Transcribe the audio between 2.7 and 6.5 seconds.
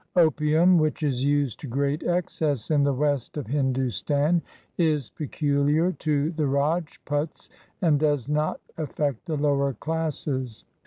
in the west of Hindostan, is peculiar to the